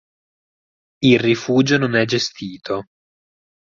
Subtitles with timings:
[1.03, 2.85] Il rifugio non è gestito.